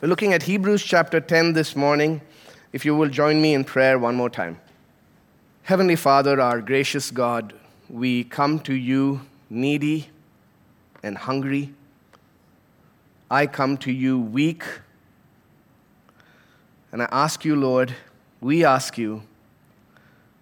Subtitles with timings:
[0.00, 2.20] We're looking at Hebrews chapter 10 this morning.
[2.72, 4.60] If you will join me in prayer one more time.
[5.64, 7.52] Heavenly Father, our gracious God,
[7.90, 10.10] we come to you needy
[11.02, 11.74] and hungry.
[13.28, 14.62] I come to you weak.
[16.92, 17.92] And I ask you, Lord,
[18.40, 19.24] we ask you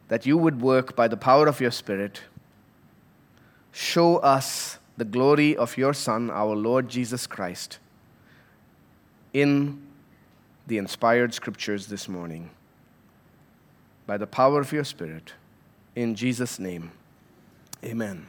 [0.09, 2.21] that you would work by the power of your Spirit.
[3.73, 7.79] Show us the glory of your Son, our Lord Jesus Christ,
[9.37, 9.79] in
[10.67, 12.49] the inspired scriptures this morning.
[14.07, 15.35] By the power of your Spirit,
[15.95, 16.91] in Jesus' name,
[17.85, 18.25] amen.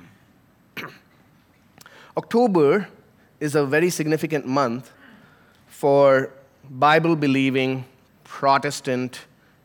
[2.18, 2.90] October
[3.40, 4.92] is a very significant month
[5.68, 6.30] for
[6.70, 7.86] Bible believing
[8.26, 9.22] Protestant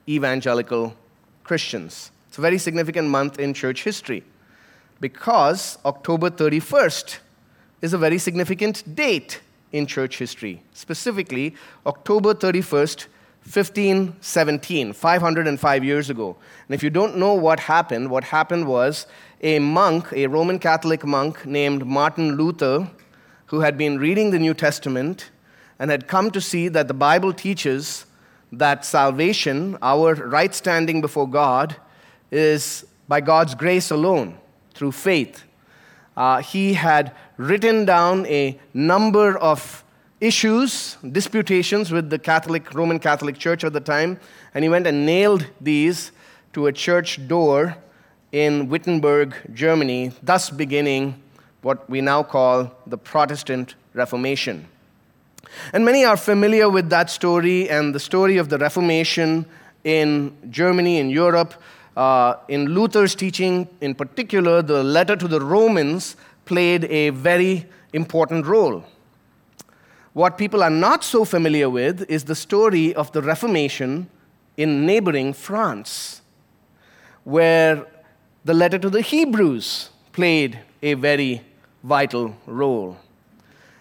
[0.09, 0.95] evangelical
[1.43, 2.12] Christians.
[2.29, 4.23] It's a very significant month in church history
[5.01, 7.18] because October 31st
[7.80, 9.40] is a very significant date
[9.72, 10.62] in church history.
[10.72, 11.54] Specifically,
[11.86, 13.06] October 31st,
[13.44, 16.37] 1517, 505 years ago.
[16.68, 19.06] And if you don't know what happened, what happened was
[19.40, 22.88] a monk, a Roman Catholic monk named Martin Luther,
[23.46, 25.30] who had been reading the New Testament
[25.79, 28.07] and had come to see that the Bible teaches
[28.52, 31.74] that salvation, our right standing before God,
[32.30, 34.38] is by God's grace alone
[34.74, 35.42] through faith.
[36.16, 37.12] Uh, he had
[37.43, 39.85] written down a number of
[40.21, 44.21] issues, disputations with the Catholic, Roman Catholic Church at the time,
[44.54, 46.13] and he went and nailed these
[46.52, 47.76] to a church door
[48.30, 51.20] in Wittenberg, Germany, thus beginning
[51.63, 54.66] what we now call the Protestant Reformation.
[55.73, 59.45] And many are familiar with that story and the story of the Reformation
[59.85, 61.54] in Germany, in Europe.
[61.96, 68.47] Uh, in Luther's teaching, in particular, the letter to the Romans played a very important
[68.47, 68.84] role.
[70.12, 74.10] What people are not so familiar with is the story of the Reformation
[74.56, 76.20] in neighboring France,
[77.25, 77.87] where
[78.44, 81.42] the letter to the Hebrews played a very
[81.82, 82.97] vital role.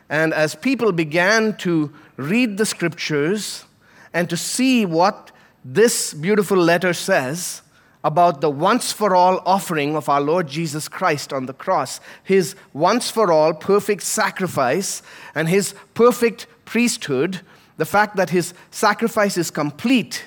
[0.09, 3.65] And as people began to read the scriptures
[4.13, 5.31] and to see what
[5.63, 7.61] this beautiful letter says,
[8.03, 12.55] about the once for all offering of our Lord Jesus Christ on the cross, his
[12.73, 15.03] once for all perfect sacrifice
[15.35, 17.41] and his perfect priesthood,
[17.77, 20.25] the fact that his sacrifice is complete,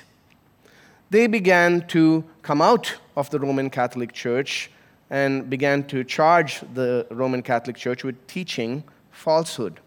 [1.09, 4.71] they began to come out of the Roman Catholic Church
[5.09, 9.79] and began to charge the Roman Catholic Church with teaching falsehood.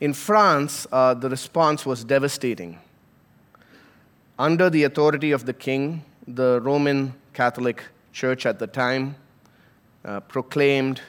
[0.00, 2.78] In France, uh, the response was devastating.
[4.38, 9.16] Under the authority of the king, the Roman Catholic Church at the time
[10.04, 11.00] uh, proclaimed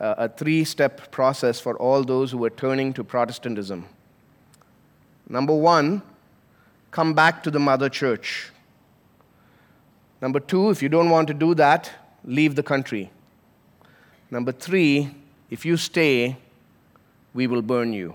[0.00, 3.86] uh, a three step process for all those who were turning to Protestantism.
[5.28, 6.00] Number one,
[6.90, 8.50] come back to the mother church.
[10.22, 11.90] Number two, if you don't want to do that,
[12.24, 13.10] leave the country.
[14.30, 15.14] Number three,
[15.50, 16.36] if you stay,
[17.34, 18.14] we will burn you.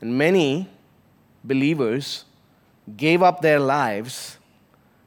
[0.00, 0.68] And many
[1.44, 2.24] believers
[2.96, 4.38] gave up their lives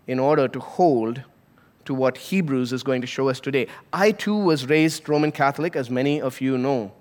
[0.07, 1.23] in order to hold
[1.85, 3.67] to what Hebrews is going to show us today.
[3.93, 6.91] I too was raised Roman Catholic, as many of you know.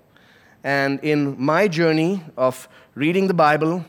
[0.63, 3.85] And in my journey of reading the Bible,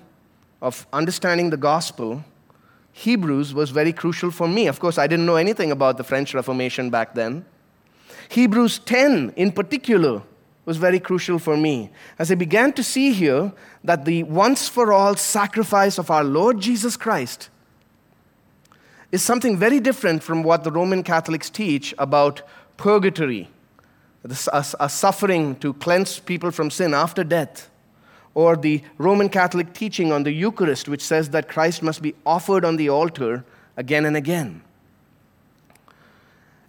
[0.62, 2.24] of understanding the gospel,
[2.92, 4.66] Hebrews was very crucial for me.
[4.68, 7.44] Of course, I didn't know anything about the French Reformation back then.
[8.30, 10.22] Hebrews 10, in particular,
[10.66, 13.52] was very crucial for me as I began to see here
[13.84, 17.48] that the once for all sacrifice of our Lord Jesus Christ
[19.12, 22.42] is something very different from what the Roman Catholics teach about
[22.76, 23.48] purgatory,
[24.52, 27.70] a, suffering to cleanse people from sin after death,
[28.34, 32.64] or the Roman Catholic teaching on the Eucharist, which says that Christ must be offered
[32.64, 33.44] on the altar
[33.76, 34.62] again and again.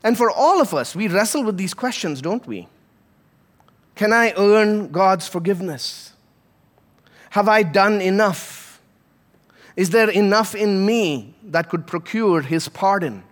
[0.04, 2.68] And for all of us, we wrestle with these questions, don't we?
[3.98, 6.14] Can I earn God's forgiveness?
[7.32, 8.80] Have I done enough?
[9.76, 13.24] Is there enough in me that could procure His pardon?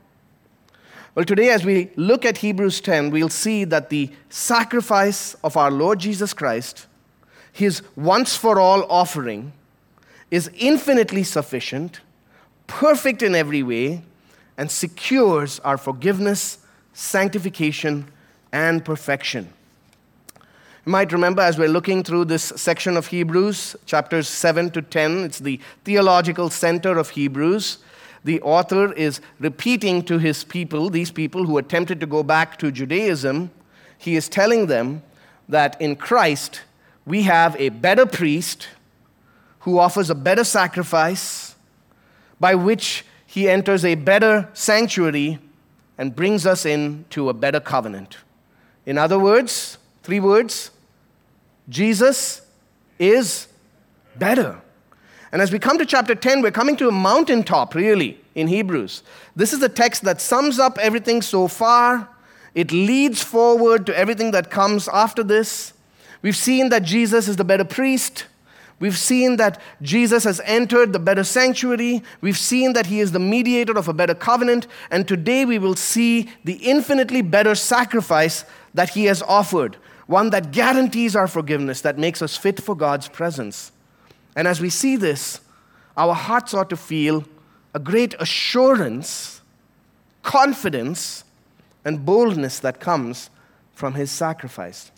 [1.14, 5.70] Well, today, as we look at Hebrews 10, we'll see that the sacrifice of our
[5.70, 6.88] Lord Jesus Christ,
[7.54, 9.54] His once for all offering,
[10.32, 12.02] is infinitely sufficient,
[12.66, 14.02] perfect in every way,
[14.58, 16.58] and secures our forgiveness,
[16.92, 18.12] sanctification,
[18.52, 19.54] and perfection.
[20.86, 25.24] You might remember as we're looking through this section of Hebrews, chapters 7 to 10,
[25.24, 27.80] it's the theological center of Hebrews.
[28.24, 32.72] The author is repeating to his people, these people who attempted to go back to
[32.72, 33.50] Judaism,
[33.98, 35.02] he is telling them
[35.50, 36.62] that in Christ
[37.04, 38.68] we have a better priest
[39.62, 41.56] who offers a better sacrifice
[42.40, 45.40] by which he enters a better sanctuary
[45.98, 48.18] and brings us into a better covenant.
[48.86, 50.70] In other words, three words
[51.70, 52.42] Jesus
[53.00, 53.48] is
[54.18, 54.62] better.
[55.32, 59.04] And as we come to chapter 10, we're coming to a mountaintop, really, in Hebrews.
[59.36, 62.08] This is a text that sums up everything so far.
[62.54, 65.74] It leads forward to everything that comes after this.
[66.22, 68.26] We've seen that Jesus is the better priest.
[68.80, 72.04] We've seen that Jesus has entered the better sanctuary.
[72.22, 74.68] We've seen that he is the mediator of a better covenant.
[74.92, 80.52] And today we will see the infinitely better sacrifice that he has offered, one that
[80.52, 83.72] guarantees our forgiveness, that makes us fit for God's presence.
[84.36, 85.42] And as we see this,
[85.98, 87.26] our hearts ought to feel
[87.74, 89.42] a great assurance,
[90.24, 91.24] confidence,
[91.84, 93.30] and boldness that comes
[93.74, 94.92] from his sacrifice.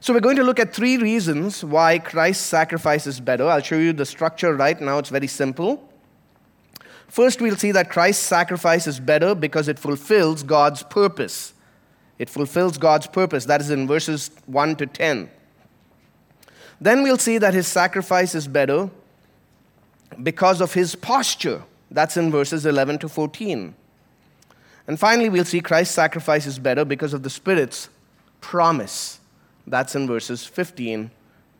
[0.00, 3.46] So, we're going to look at three reasons why Christ's sacrifice is better.
[3.46, 5.88] I'll show you the structure right now, it's very simple.
[7.06, 11.52] First, we'll see that Christ's sacrifice is better because it fulfills God's purpose.
[12.18, 13.44] It fulfills God's purpose.
[13.46, 15.30] That is in verses 1 to 10.
[16.80, 18.90] Then we'll see that his sacrifice is better
[20.22, 21.62] because of his posture.
[21.90, 23.74] That's in verses 11 to 14.
[24.86, 27.88] And finally, we'll see Christ's sacrifice is better because of the Spirit's
[28.40, 29.20] promise.
[29.66, 31.10] That's in verses 15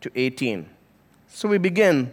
[0.01, 0.69] to 18.
[1.29, 2.13] So we begin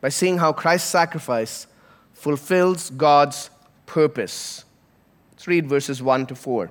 [0.00, 1.66] by seeing how Christ's sacrifice
[2.12, 3.48] fulfills God's
[3.86, 4.64] purpose.
[5.32, 6.70] Let's read verses 1 to 4.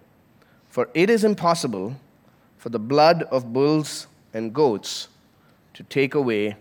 [0.71, 1.97] For it is impossible
[2.57, 5.09] for the blood of bulls and goats
[5.73, 6.55] to take away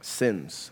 [0.00, 0.70] sins.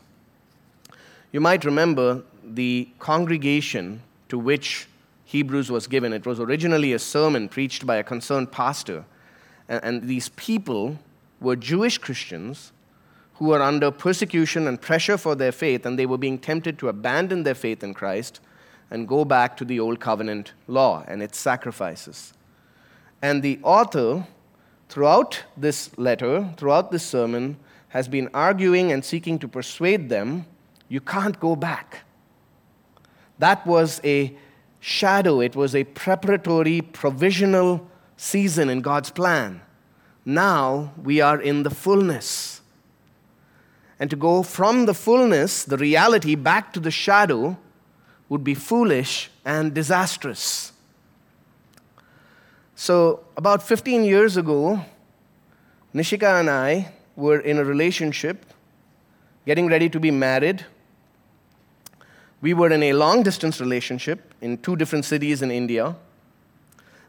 [1.31, 4.00] You might remember the congregation
[4.31, 4.88] to which
[5.26, 6.14] Hebrews was given.
[6.14, 9.05] It was originally a sermon preached by a concerned pastor.
[9.69, 10.99] And, these people
[11.43, 12.73] were Jewish Christians
[13.35, 16.88] who were under persecution and pressure for their faith, and they were being tempted to
[16.88, 18.40] abandon their faith in Christ
[18.90, 22.32] and go back to the old covenant law and its sacrifices.
[23.20, 24.26] And the author,
[24.88, 27.56] throughout this letter, throughout this sermon,
[27.88, 30.47] has been arguing and seeking to persuade them
[30.88, 32.05] you can't go back.
[33.38, 34.37] That was a
[34.81, 37.87] shadow, it was a preparatory, provisional
[38.17, 39.61] season in God's plan.
[40.25, 42.61] Now we are in the fullness.
[44.00, 47.59] And to go from the fullness, the reality, back to the shadow
[48.29, 50.73] would be foolish and disastrous.
[52.81, 54.85] So, about 15 years ago,
[55.93, 58.47] Nishika and I were in a relationship,
[59.45, 60.65] getting ready to be married.
[62.41, 65.97] We were in a long distance relationship in two different cities in India.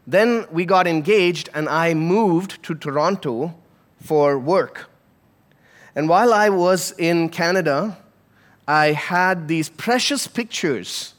[0.08, 3.54] Then we got engaged, and I moved to Toronto
[4.02, 4.90] for work.
[5.94, 7.96] And while I was in Canada,
[8.66, 11.14] I had these precious pictures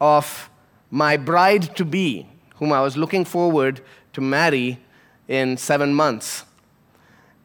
[0.00, 0.48] of
[0.92, 3.80] my bride to be whom I was looking forward
[4.12, 4.78] to marry
[5.28, 6.44] in seven months.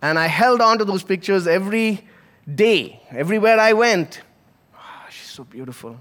[0.01, 2.07] And I held on to those pictures every
[2.53, 4.21] day, everywhere I went.
[4.75, 5.99] Oh, she's so beautiful.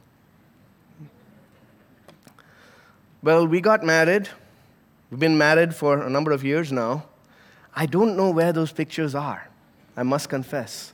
[3.22, 4.28] Well, we got married.
[5.10, 7.04] We've been married for a number of years now.
[7.74, 9.48] I don't know where those pictures are,
[9.96, 10.92] I must confess.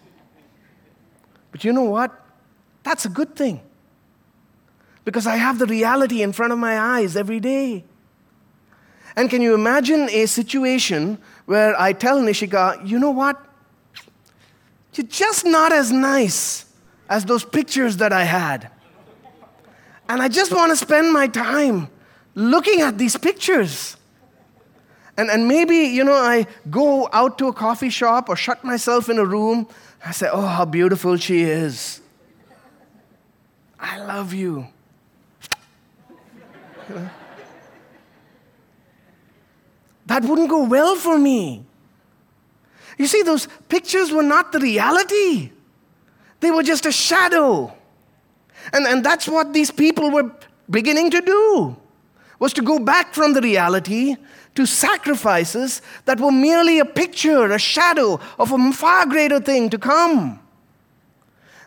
[1.51, 2.11] But you know what?
[2.83, 3.61] That's a good thing.
[5.05, 7.85] Because I have the reality in front of my eyes every day.
[9.17, 13.41] And can you imagine a situation where I tell Nishika, you know what?
[14.95, 16.67] You're just not as nice
[17.09, 18.71] as those pictures that I had.
[20.09, 21.89] And I just want to spend my time
[22.35, 23.97] looking at these pictures.
[25.17, 29.09] And, and maybe, you know, I go out to a coffee shop or shut myself
[29.09, 29.69] in a room.
[30.05, 32.01] I say, oh, how beautiful she is.
[33.79, 34.67] I love you.
[36.89, 37.11] you know?
[40.07, 41.65] That wouldn't go well for me.
[42.99, 45.51] You see, those pictures were not the reality,
[46.41, 47.75] they were just a shadow.
[48.73, 50.31] And, and that's what these people were
[50.71, 51.77] beginning to do.
[52.39, 54.17] was to go back from the reality
[54.55, 59.79] to sacrifices that were merely a picture, a shadow of a far greater thing to
[59.79, 60.41] come.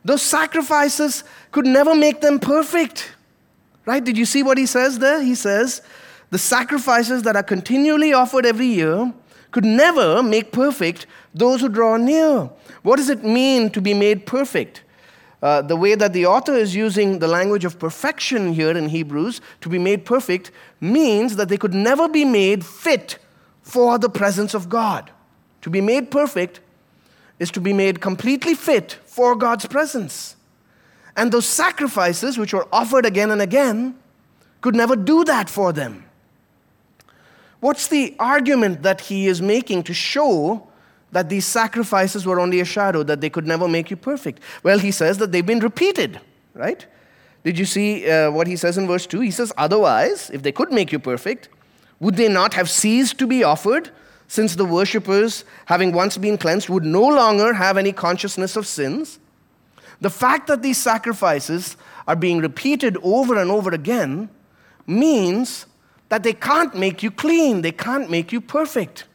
[0.03, 3.12] Those sacrifices could never make them perfect.
[3.86, 4.03] Right?
[4.03, 5.22] Did you see what he says there?
[5.22, 5.82] He says,
[6.29, 9.13] the sacrifices that are continually offered every year
[9.51, 12.50] could never make perfect those who draw near.
[12.84, 14.84] What does it mean to be made perfect?
[15.41, 19.39] Uh, the way that the author is using the language of perfection here in Hebrews,
[19.62, 23.19] to be made perfect, means that they could never be made fit
[23.62, 25.12] for the presence of God.
[25.62, 26.60] To be made perfect
[27.39, 30.36] is to be made completely fit for God's presence.
[31.15, 33.96] And those sacrifices, which were offered again and again,
[34.62, 36.07] could never do that for them.
[37.60, 40.68] What's the argument that he is making to show
[41.12, 44.42] that these sacrifices were only a shadow, that they could never make you perfect?
[44.64, 46.20] Well, he says that they've been repeated,
[46.54, 46.86] right?
[47.44, 49.22] Did you see uh, what he says in verse 2?
[49.22, 51.50] He says, Otherwise, if they could make you perfect,
[52.00, 53.90] would they not have ceased to be offered,
[54.28, 59.20] since the worshippers, having once been cleansed, would no longer have any consciousness of sins?
[60.02, 64.30] The fact that these sacrifices are being repeated over and over again
[64.86, 65.66] means
[66.10, 69.06] that they can't make you clean, they can't make you perfect.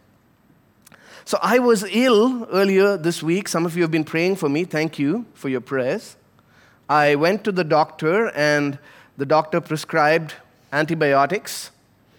[1.24, 3.48] So I was ill earlier this week.
[3.48, 4.64] Some of you have been praying for me.
[4.64, 6.16] Thank you for your prayers.
[6.88, 8.78] I went to the doctor, and
[9.16, 10.34] the doctor prescribed
[10.72, 11.70] antibiotics,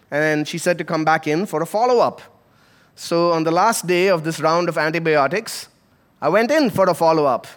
[0.09, 2.21] and she said to come back in for a follow up.
[2.95, 5.67] So on the last day of this round of antibiotics,
[6.21, 7.47] I went in for a follow up.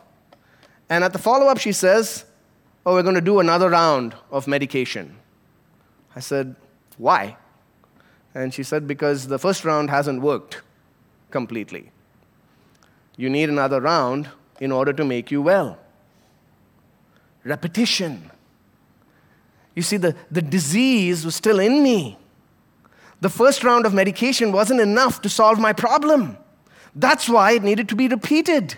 [0.89, 2.25] And at the follow up, she says,
[2.85, 5.17] Oh, we're going to do another round of medication.
[6.15, 6.55] I said,
[6.99, 7.37] Why?
[8.35, 10.63] And she said, Because the first round hasn't worked
[11.31, 11.91] completely.
[13.17, 14.29] You need another round
[14.61, 15.79] in order to make you well.
[17.45, 18.31] Repetition.
[19.75, 22.19] You see, the, the disease was still in me.
[23.21, 26.37] The first round of medication wasn't enough to solve my problem.
[26.95, 28.77] That's why it needed to be repeated.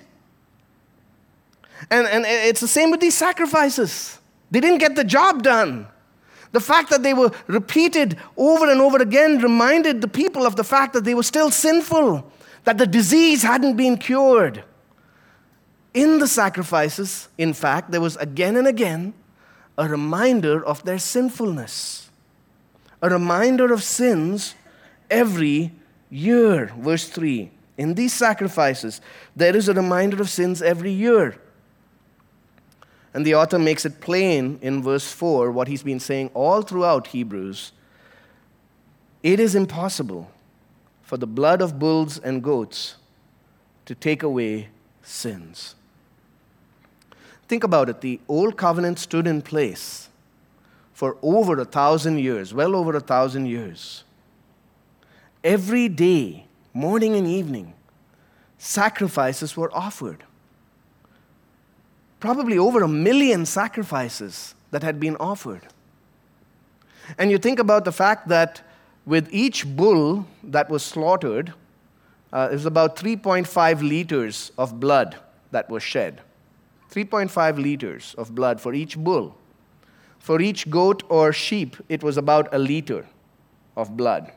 [1.90, 4.18] And, and it's the same with these sacrifices.
[4.50, 5.86] They didn't get the job done.
[6.52, 10.64] The fact that they were repeated over and over again reminded the people of the
[10.64, 12.30] fact that they were still sinful,
[12.64, 14.64] that the disease hadn't been cured.
[15.94, 19.14] In the sacrifices, in fact, there was again and again
[19.76, 22.10] a reminder of their sinfulness,
[23.02, 24.54] a reminder of sins
[25.10, 25.72] every
[26.10, 26.72] year.
[26.78, 29.00] Verse 3 In these sacrifices,
[29.36, 31.40] there is a reminder of sins every year.
[33.14, 37.08] And the author makes it plain in verse 4 what he's been saying all throughout
[37.08, 37.72] Hebrews.
[39.22, 40.30] It is impossible
[41.02, 42.96] for the blood of bulls and goats
[43.86, 44.68] to take away
[45.02, 45.74] sins.
[47.48, 48.02] Think about it.
[48.02, 50.10] The old covenant stood in place
[50.92, 54.04] for over a thousand years, well over a thousand years.
[55.42, 57.72] Every day, morning and evening,
[58.58, 60.24] sacrifices were offered
[62.20, 65.66] probably over a million sacrifices that had been offered.
[67.16, 68.62] And you think about the fact that
[69.06, 71.54] with each bull that was slaughtered,
[72.32, 75.16] uh, it was about 3.5 liters of blood
[75.50, 76.20] that was shed.
[76.90, 79.34] 3.5 liters of blood for each bull.
[80.18, 83.06] For each goat or sheep, it was about a liter
[83.76, 84.32] of blood.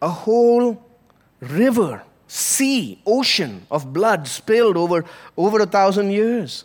[0.00, 0.82] A whole
[1.40, 5.04] river sea, ocean of blood spilled over,
[5.36, 6.64] over a thousand years.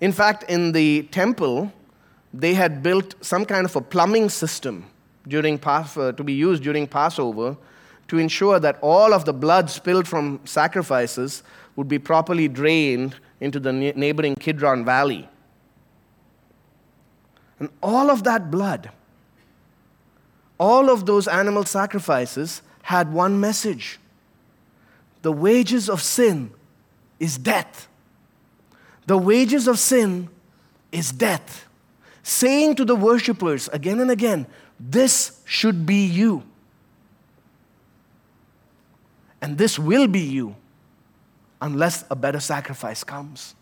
[0.00, 1.72] In fact, in the temple,
[2.32, 4.86] they had built some kind of a plumbing system
[5.26, 7.56] during uh, to be used during Passover
[8.08, 11.42] to ensure that all of the blood spilled from sacrifices
[11.76, 15.28] would be properly drained into the neighboring Kidron Valley.
[17.58, 18.90] And all of that blood,
[20.58, 23.98] all of those animal sacrifices had one message
[25.24, 26.50] the wages of sin
[27.18, 27.88] is death.
[29.06, 30.28] The wages of sin
[30.92, 31.64] is death.
[32.22, 34.46] Saying to the worshippers again and again,
[34.78, 36.42] This should be you.
[39.40, 40.56] And this will be you
[41.58, 43.54] unless a better sacrifice comes,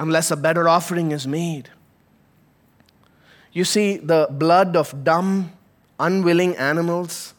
[0.00, 1.70] unless a better offering is made.
[3.52, 5.52] You see, the blood of dumb,
[6.00, 7.34] unwilling animals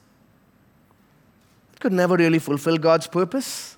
[1.79, 3.77] could never really fulfill God's purpose.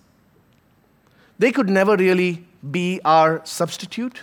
[1.38, 4.22] They could never really be our substitute.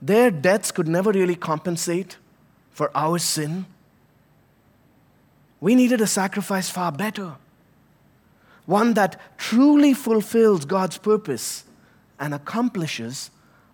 [0.00, 2.16] Their deaths could never really compensate
[2.70, 3.66] for our sin.
[5.60, 7.36] We needed a sacrifice far better,
[8.66, 11.64] one that truly fulfills God's purpose
[12.20, 13.30] and accomplishes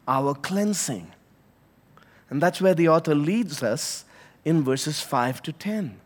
[0.06, 1.12] our cleansing.
[2.30, 4.04] And that's where the author leads us
[4.44, 6.00] in verses 5 to 10.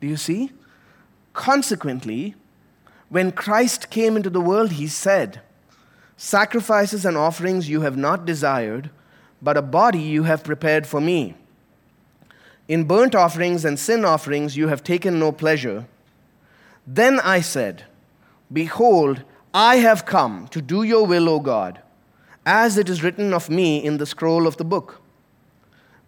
[0.00, 0.52] Do you see?
[1.38, 2.34] Consequently,
[3.10, 5.40] when Christ came into the world, he said,
[6.16, 8.90] Sacrifices and offerings you have not desired,
[9.40, 11.36] but a body you have prepared for me.
[12.66, 15.86] In burnt offerings and sin offerings you have taken no pleasure.
[16.84, 17.84] Then I said,
[18.52, 19.22] Behold,
[19.54, 21.80] I have come to do your will, O God,
[22.44, 25.00] as it is written of me in the scroll of the book.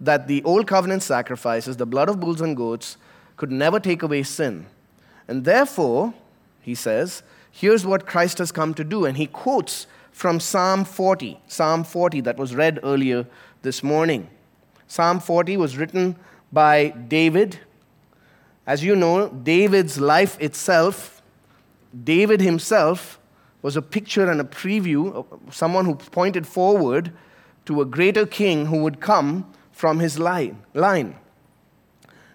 [0.00, 2.96] that the old covenant sacrifices, the blood of bulls and goats,
[3.36, 4.66] could never take away sin.
[5.28, 6.14] And therefore,
[6.60, 9.04] he says, here's what Christ has come to do.
[9.04, 13.26] And he quotes from Psalm 40, Psalm 40 that was read earlier
[13.62, 14.28] this morning.
[14.86, 16.16] Psalm 40 was written
[16.52, 17.60] by David.
[18.66, 21.22] As you know, David's life itself,
[22.04, 23.18] David himself,
[23.62, 27.12] was a picture and a preview of someone who pointed forward
[27.66, 31.16] to a greater king who would come from his line.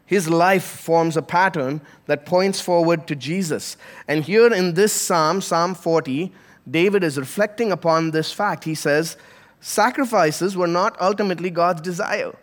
[0.03, 3.77] His life forms a pattern that points forward to Jesus.
[4.07, 6.31] And here in this psalm, Psalm 40,
[6.69, 8.63] David is reflecting upon this fact.
[8.63, 9.15] He says,
[9.61, 12.35] Sacrifices were not ultimately God's desire.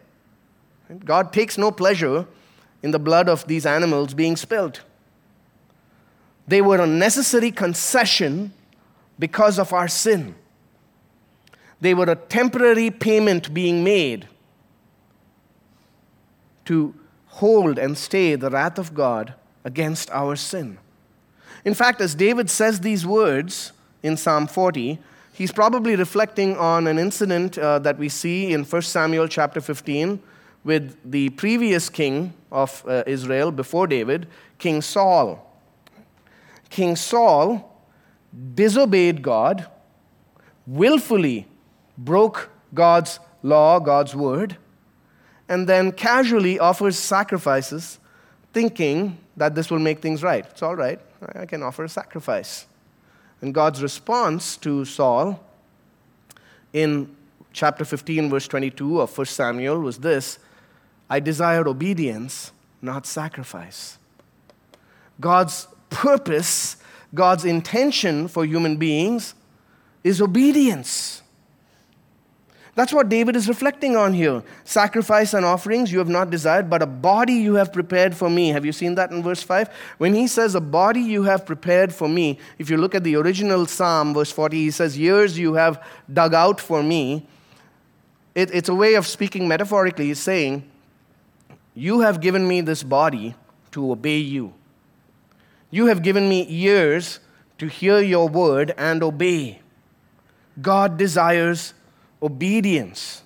[1.04, 2.26] God takes no pleasure
[2.80, 4.82] in the blood of these animals being spilled.
[6.46, 8.52] They were a necessary concession
[9.18, 10.36] because of our sin.
[11.80, 14.28] They were a temporary payment being made
[16.66, 16.94] to
[17.26, 20.78] hold and stay the wrath of God against our sin.
[21.64, 24.98] In fact, as David says these words in Psalm 40,
[25.32, 30.20] he's probably reflecting on an incident uh, that we see in 1 Samuel chapter 15
[30.64, 35.48] with the previous king of uh, Israel before David, King Saul.
[36.70, 37.68] King Saul
[38.54, 39.66] disobeyed God,
[40.66, 41.46] willfully
[41.98, 44.56] broke God's law, God's word,
[45.52, 47.98] and then casually offers sacrifices,
[48.54, 50.46] thinking that this will make things right.
[50.48, 50.98] It's all right,
[51.34, 52.64] I can offer a sacrifice.
[53.42, 55.44] And God's response to Saul
[56.72, 57.14] in
[57.52, 60.38] chapter 15, verse 22 of 1 Samuel was this
[61.10, 63.98] I desired obedience, not sacrifice.
[65.20, 66.78] God's purpose,
[67.14, 69.34] God's intention for human beings
[70.02, 71.21] is obedience.
[72.74, 74.42] That's what David is reflecting on here.
[74.64, 78.48] Sacrifice and offerings you have not desired, but a body you have prepared for me.
[78.48, 79.68] Have you seen that in verse 5?
[79.98, 83.16] When he says, A body you have prepared for me, if you look at the
[83.16, 87.26] original psalm, verse 40, he says, Years you have dug out for me.
[88.34, 90.06] It, it's a way of speaking metaphorically.
[90.06, 90.64] He's saying,
[91.74, 93.34] you have given me this body
[93.70, 94.52] to obey you.
[95.70, 97.20] You have given me ears
[97.58, 99.60] to hear your word and obey.
[100.60, 101.72] God desires
[102.22, 103.22] obedience.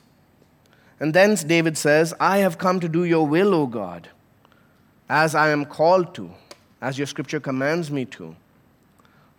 [0.99, 4.09] And then David says, I have come to do your will, O God,
[5.09, 6.31] as I am called to,
[6.81, 8.35] as your scripture commands me to.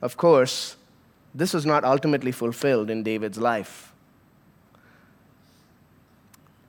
[0.02, 0.76] Of course,
[1.34, 3.91] this was not ultimately fulfilled in David's life.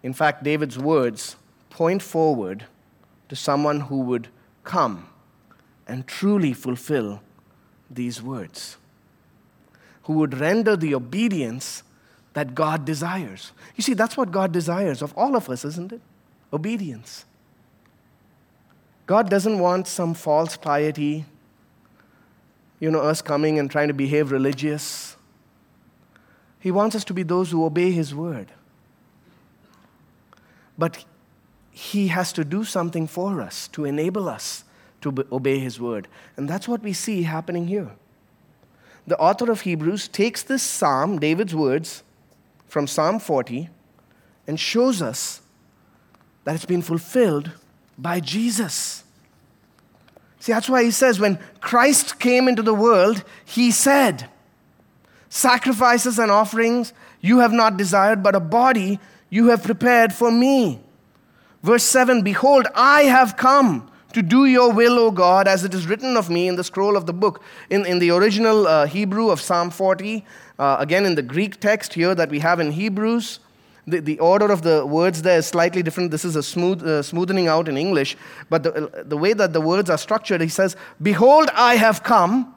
[0.02, 1.36] In fact, David's words
[1.70, 2.64] point forward
[3.28, 4.28] to someone who would
[4.64, 5.08] come
[5.86, 7.20] and truly fulfill
[7.90, 8.76] these words,
[10.04, 11.82] who would render the obedience
[12.34, 13.52] that God desires.
[13.76, 16.00] You see, that's what God desires of all of us, isn't it?
[16.52, 17.24] Obedience.
[19.06, 21.24] God doesn't want some false piety,
[22.78, 25.16] you know, us coming and trying to behave religious.
[26.60, 28.52] He wants us to be those who obey His word.
[30.76, 31.04] But
[31.80, 34.64] he has to do something for us to enable us
[35.00, 36.08] to obey His word.
[36.36, 37.92] And that's what we see happening here.
[39.06, 42.02] The author of Hebrews takes this psalm, David's words,
[42.68, 43.68] from Psalm 40,
[44.46, 45.42] and shows us
[46.44, 47.50] that it's been fulfilled
[47.98, 49.04] by Jesus.
[50.40, 54.28] See, that's why he says when Christ came into the world, he said,
[55.28, 60.80] Sacrifices and offerings you have not desired, but a body you have prepared for me.
[61.62, 65.86] Verse 7 Behold, I have come to do your will, O God, as it is
[65.86, 67.40] written of me in the scroll of the book.
[67.70, 70.24] In, in the original uh, Hebrew of Psalm 40,
[70.58, 73.38] uh, again in the Greek text here that we have in Hebrews,
[73.86, 76.10] the, the order of the words there is slightly different.
[76.10, 78.16] This is a smooth, uh, smoothing out in English.
[78.50, 82.52] But the, the way that the words are structured, he says, Behold, I have come.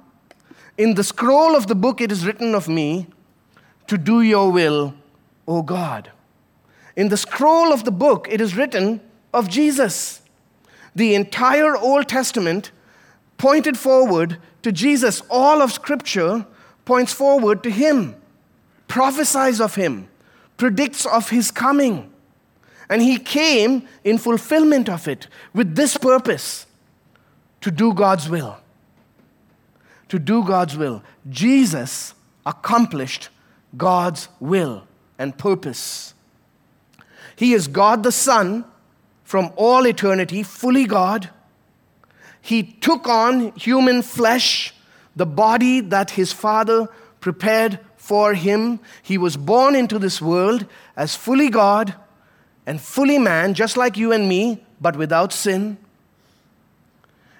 [0.80, 3.06] In the scroll of the book it is written of me
[3.86, 4.95] to do your will,
[5.47, 6.10] O God.
[6.95, 9.00] In the scroll of the book it is written
[9.32, 10.20] of Jesus.
[10.95, 12.71] The entire Old Testament
[13.38, 15.21] pointed forward to Jesus.
[15.30, 16.45] All of Scripture
[16.86, 18.15] points forward to Him,
[18.88, 20.10] prophesies of Him,
[20.58, 22.12] predicts of His coming.
[22.89, 26.65] And He came in fulfillment of it with this purpose
[27.62, 28.58] to do God's will.
[30.10, 31.01] To do God's will.
[31.30, 32.13] Jesus
[32.45, 33.30] accomplished
[33.77, 34.84] God's will
[35.17, 36.13] and purpose.
[37.36, 38.65] He is God the Son
[39.32, 41.30] from all eternity, fully God
[42.41, 44.74] he took on human flesh,
[45.15, 46.89] the body that his father
[47.20, 48.80] prepared for him.
[49.04, 50.65] He was born into this world
[50.98, 51.94] as fully God
[52.65, 55.78] and fully man, just like you and me, but without sin.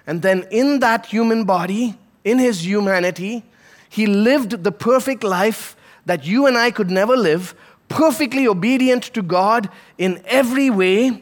[0.06, 3.42] And then in that human body, in his humanity,
[3.88, 5.76] he lived the perfect life
[6.06, 7.54] that you and I could never live,
[7.88, 11.21] perfectly obedient to God in every way.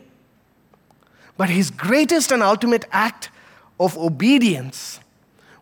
[1.40, 3.31] But his greatest and ultimate act
[3.81, 5.00] of obedience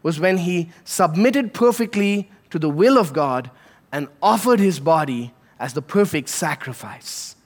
[0.03, 3.49] was when he submitted perfectly to the will of God
[3.93, 7.37] and offered his body as the perfect sacrifice.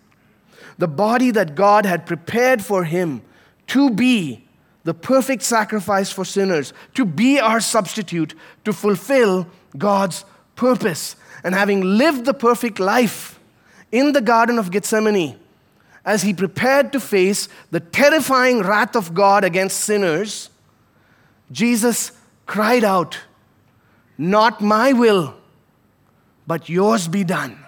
[0.79, 3.21] The body that God had prepared for him
[3.67, 4.49] to be
[4.85, 10.25] the perfect sacrifice for sinners, to be our substitute, to fulfill God's
[10.57, 11.17] purpose.
[11.45, 13.39] And having lived the perfect life
[13.91, 15.39] in the Garden of Gethsemane,
[16.05, 20.51] as he prepared to face the terrifying wrath of God against sinners,
[21.51, 22.13] Jesus
[22.47, 23.19] cried out,
[24.19, 25.35] Not my will,
[26.47, 27.59] but yours be done.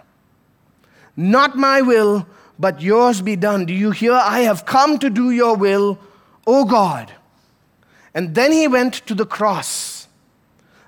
[1.16, 2.26] Not my will,
[2.58, 3.66] but yours be done.
[3.66, 4.14] Do you hear?
[4.14, 5.98] I have come to do your will,
[6.46, 7.12] O God.
[8.14, 10.06] And then he went to the cross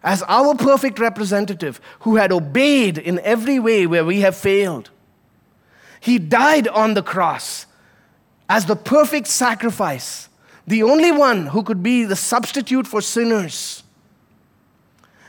[0.03, 4.91] as our perfect representative who had obeyed in every way where we have failed.
[6.07, 7.67] He died on the cross
[8.49, 10.29] as the perfect sacrifice
[10.65, 13.83] the only one who could be the substitute for sinners.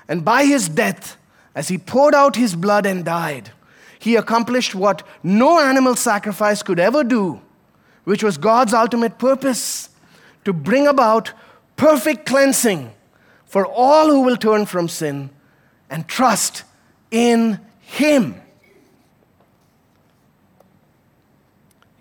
[0.08, 1.18] And by his death,
[1.56, 3.54] as he poured out his blood and died,
[3.98, 7.42] he accomplished what no animal sacrifice could ever do,
[8.04, 9.90] which was God's ultimate purpose
[10.46, 11.34] to bring about
[11.76, 12.94] perfect cleansing
[13.48, 15.32] for all who will turn from sin
[15.90, 16.66] and trust
[17.10, 18.44] in him.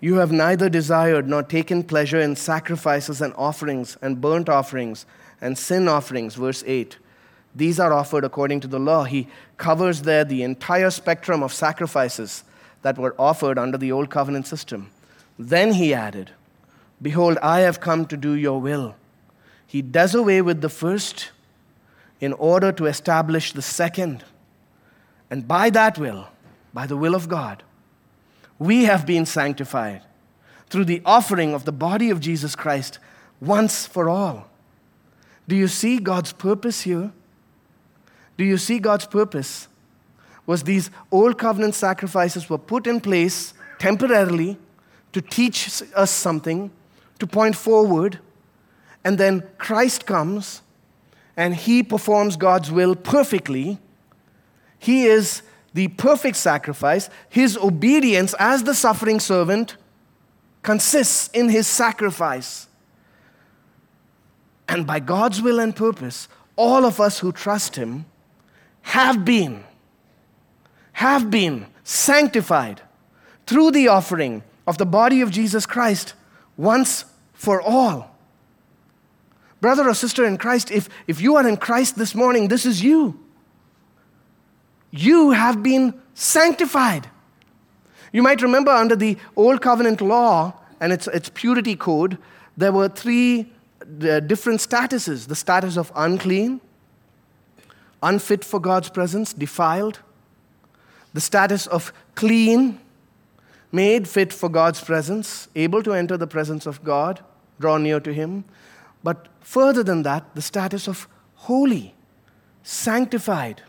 [0.07, 5.05] You have neither desired nor taken pleasure in sacrifices and offerings and burnt offerings
[5.41, 6.35] and sin offerings.
[6.35, 6.97] Verse 8.
[7.53, 9.03] These are offered according to the law.
[9.03, 12.45] He covers there the entire spectrum of sacrifices
[12.83, 14.91] that were offered under the old covenant system.
[15.37, 16.31] Then he added,
[17.01, 18.95] Behold, I have come to do your will.
[19.65, 21.31] He does away with the first
[22.21, 24.23] in order to establish the second.
[25.29, 26.29] And by that will,
[26.73, 27.63] by the will of God,
[28.59, 30.01] we have been sanctified
[30.69, 32.99] through the offering of the body of Jesus Christ
[33.39, 34.49] once for all.
[35.47, 37.11] Do you see God's purpose here?
[38.37, 39.67] Do you see God's purpose?
[40.45, 44.57] Was these old covenant sacrifices were put in place temporarily
[45.13, 46.71] to teach us something,
[47.19, 48.19] to point forward,
[49.03, 50.61] and then Christ comes
[51.35, 53.79] and he performs God's will perfectly.
[54.79, 55.43] He is
[55.77, 59.77] the perfect sacrifice, his obedience as the suffering servant
[60.63, 62.65] consists in his sacrifice.
[64.67, 68.05] And by God's will and purpose, all of us who trust him
[68.81, 69.63] have been
[70.93, 72.81] have been sanctified
[73.45, 76.15] through the offering of the body of Jesus Christ
[76.57, 78.17] once for all.
[79.61, 82.81] Brother or sister in Christ, if, if you are in Christ this morning, this is
[82.81, 83.26] you
[84.91, 87.09] you have been sanctified.
[88.11, 92.17] You might remember under the Old Covenant law and its, its purity code,
[92.55, 93.51] there were three
[94.01, 96.61] uh, different statuses the status of unclean,
[98.01, 99.99] unfit for God's presence, defiled,
[101.13, 102.79] the status of clean,
[103.71, 107.23] made fit for God's presence, able to enter the presence of God,
[107.59, 108.45] draw near to Him.
[109.03, 111.93] But further than that, the status of holy,
[112.63, 113.61] sanctified,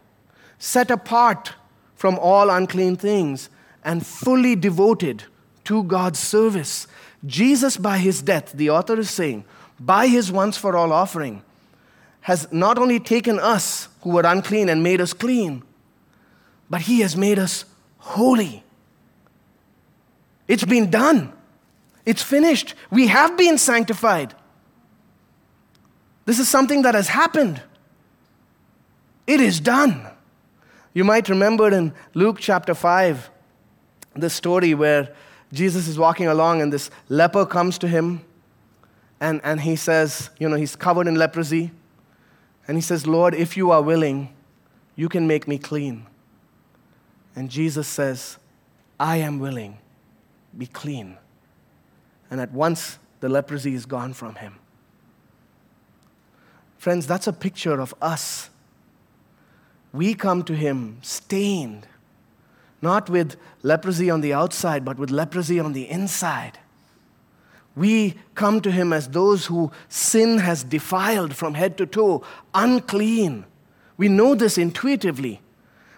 [0.59, 1.53] set apart
[1.95, 3.51] from all unclean things,
[3.85, 5.25] and fully devoted
[5.65, 6.87] to God's service.
[7.27, 9.45] Jesus, by his death, the author is saying,
[9.81, 11.43] by his once for all offering,
[12.23, 15.63] has not only taken us who were unclean and made us clean,
[16.69, 17.65] but he has made us
[17.99, 18.63] holy.
[20.47, 21.33] It's been done.
[22.05, 22.75] It's finished.
[22.91, 24.35] We have been sanctified.
[26.25, 27.63] This is something that has happened.
[29.27, 30.07] It is done.
[30.99, 33.31] You might remember in Luke chapter 5,
[34.17, 35.15] the story where
[35.53, 38.23] Jesus is walking along and this leper comes to him
[39.21, 41.71] and, and he says, you know, he's covered in leprosy.
[42.67, 44.35] And he says, Lord, if you are willing,
[44.97, 46.05] you can make me clean.
[47.37, 48.37] And Jesus says,
[48.99, 49.79] I am willing,
[50.59, 51.17] be clean.
[52.29, 54.57] And at once the leprosy is gone from him.
[56.77, 58.51] Friends, that's a picture of us.
[59.93, 61.87] We come to him stained,
[62.83, 66.59] not with leprosy on the outside, but with leprosy on the inside.
[67.75, 73.45] We come to him as those who sin has defiled from head to toe, unclean.
[73.97, 75.41] We know this intuitively.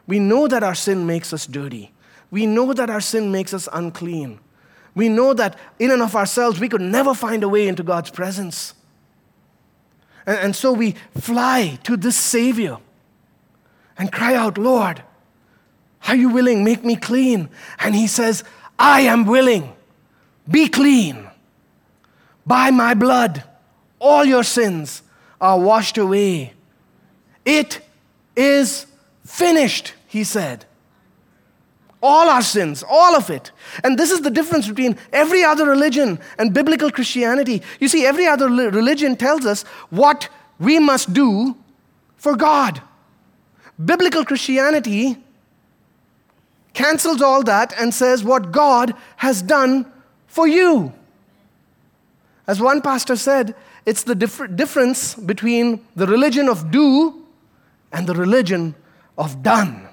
[0.06, 1.92] We know that our sin makes us dirty.
[2.30, 4.40] We know that our sin makes us unclean.
[4.94, 8.10] We know that in and of ourselves we could never find a way into God's
[8.10, 8.74] presence.
[10.26, 12.78] And, and so we fly to this Savior
[14.00, 15.02] and cry out, Lord,
[16.08, 16.64] are you willing?
[16.64, 17.50] Make me clean.
[17.78, 18.42] And He says,
[18.78, 19.74] I am willing.
[20.50, 21.28] Be clean.
[22.46, 23.44] By my blood,
[23.98, 25.02] all your sins
[25.38, 26.54] are washed away.
[27.44, 27.80] It
[28.34, 28.86] is
[29.26, 30.64] finished, he said.
[32.02, 33.52] All our sins, all of it.
[33.84, 37.60] And this is the difference between every other religion and biblical Christianity.
[37.78, 41.54] You see, every other religion tells us what we must do
[42.16, 42.80] for God.
[43.84, 45.16] Biblical Christianity
[46.72, 49.90] cancels all that and says what God has done
[50.26, 50.92] for you.
[52.46, 53.54] As one pastor said,
[53.86, 57.26] it's the dif- difference between the religion of do
[57.92, 58.74] and the religion
[59.16, 59.88] of done.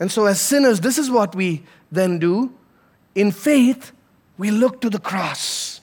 [0.00, 2.52] And so, as sinners, this is what we then do.
[3.14, 3.92] In faith,
[4.36, 5.80] we look to the cross.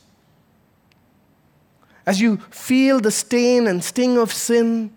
[2.05, 4.93] As you feel the stain and sting of sin,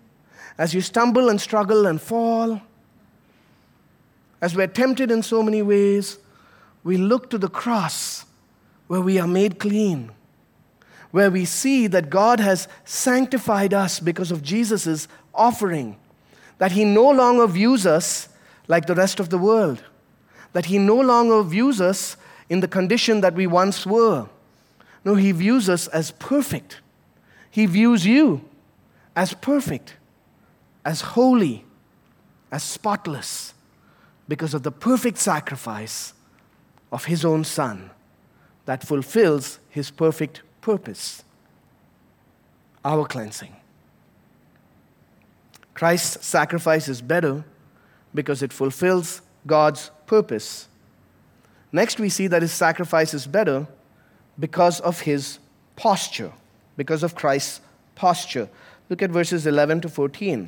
[0.59, 2.61] as you stumble and struggle and fall,
[4.41, 6.19] as we're tempted in so many ways,
[6.83, 8.25] we look to the cross
[8.87, 10.11] where we are made clean,
[11.11, 15.95] where we see that God has sanctified us because of Jesus' offering,
[16.57, 18.27] that He no longer views us
[18.67, 19.81] like the rest of the world,
[20.51, 22.17] that He no longer views us
[22.49, 24.27] in the condition that we once were.
[25.05, 26.81] No, He views us as perfect.
[27.49, 28.41] He views you
[29.15, 29.95] as perfect,
[30.85, 31.65] as holy,
[32.51, 33.53] as spotless,
[34.27, 36.13] because of the perfect sacrifice
[36.91, 37.91] of His own Son
[38.69, 41.23] that fulfills his perfect purpose
[42.85, 43.55] our cleansing.
[45.73, 47.43] Christ's sacrifice is better
[48.13, 50.67] because it fulfills God's purpose.
[51.71, 53.65] Next, we see that his sacrifice is better
[54.37, 55.39] because of his
[55.75, 56.31] posture,
[56.77, 57.61] because of Christ's
[57.95, 58.49] posture.
[58.87, 60.47] Look at verses 11 to 14.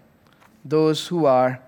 [0.63, 1.59] those who are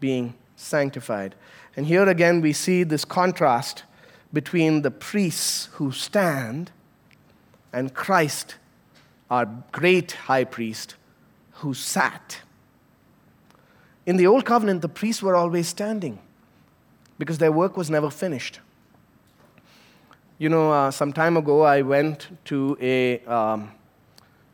[0.00, 1.34] being sanctified.
[1.76, 3.84] And here again, we see this contrast
[4.32, 6.70] between the priests who stand
[7.72, 8.56] and Christ,
[9.30, 10.96] our great high priest,
[11.52, 12.40] who sat.
[14.06, 16.18] In the Old Covenant, the priests were always standing
[17.18, 18.60] because their work was never finished.
[20.38, 23.72] You know, uh, some time ago, I went to a um,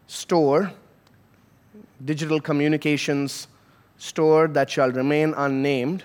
[0.06, 0.72] store,
[2.04, 3.48] digital communications
[4.04, 6.04] store that shall remain unnamed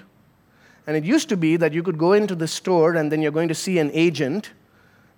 [0.89, 3.31] and it used to be that you could go into the store and then you're
[3.31, 4.49] going to see an agent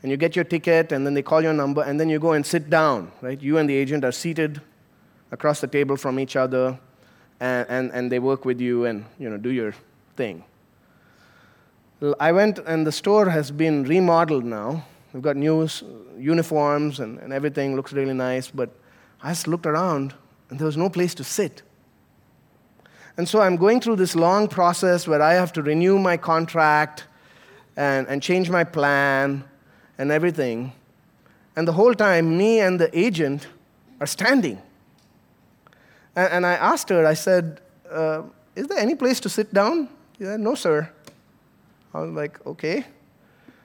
[0.01, 2.33] and you get your ticket and then they call your number and then you go
[2.33, 3.39] and sit down, right?
[3.41, 4.59] You and the agent are seated
[5.31, 6.77] across the table from each other
[7.39, 9.73] and, and, and they work with you and, you know, do your
[10.17, 10.43] thing.
[12.19, 14.85] I went and the store has been remodeled now.
[15.13, 15.69] We've got new
[16.17, 18.71] uniforms and, and everything looks really nice, but
[19.23, 20.15] I just looked around
[20.49, 21.61] and there was no place to sit.
[23.21, 27.05] And so I'm going through this long process where I have to renew my contract
[27.77, 29.43] and, and change my plan
[29.99, 30.73] and everything.
[31.55, 33.45] And the whole time, me and the agent
[33.99, 34.59] are standing.
[36.15, 38.23] And, and I asked her, I said, uh,
[38.55, 39.87] Is there any place to sit down?
[40.17, 40.89] Said, No, sir.
[41.93, 42.85] I was like, Okay.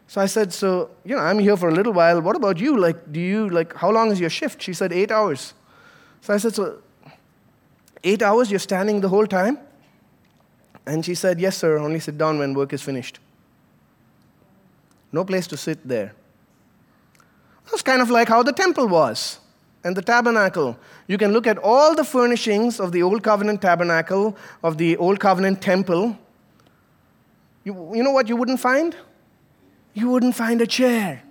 [0.06, 2.20] So I said, So, you know, I'm here for a little while.
[2.20, 2.78] What about you?
[2.78, 4.60] Like, do you, like, how long is your shift?
[4.60, 5.54] She said, Eight hours.
[6.20, 6.82] So I said, So,
[8.06, 9.58] eight hours, you're standing the whole time?
[10.86, 13.18] And she said, Yes, sir, only sit down when work is finished.
[15.12, 16.12] No place to sit there.
[17.66, 19.40] That's kind of like how the temple was
[19.82, 20.78] and the tabernacle.
[21.08, 25.18] You can look at all the furnishings of the Old Covenant tabernacle, of the Old
[25.18, 26.16] Covenant temple.
[27.64, 28.94] You, you know what you wouldn't find?
[29.94, 31.22] You wouldn't find a chair.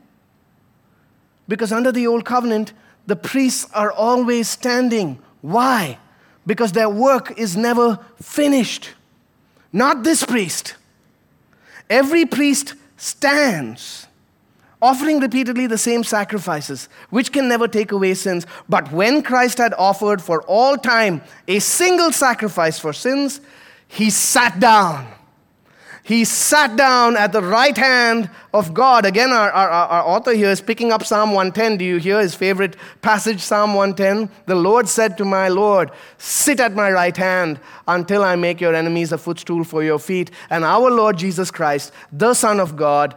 [1.48, 2.74] Because under the Old Covenant,
[3.08, 5.20] the priests are always standing.
[5.42, 6.00] Why?
[6.46, 8.92] Because their work is never finished.
[9.74, 10.76] Not this priest.
[11.90, 14.08] Every priest stands,
[14.82, 18.46] offering repeatedly the same sacrifices, which can never take away sins.
[18.70, 23.42] But when Christ had offered for all time a single sacrifice for sins,
[23.88, 25.08] he sat down
[26.06, 29.08] he sat down at the right hand of God.
[29.08, 31.78] Again, our, our, our, author here is picking up Psalm 110.
[31.78, 34.30] Do you hear his favorite passage, Psalm 110?
[34.46, 35.90] The Lord said to my Lord,
[36.20, 40.30] Sit at my right hand until I make your enemies a footstool for your feet.
[40.52, 43.16] And our Lord Jesus Christ, the Son of God,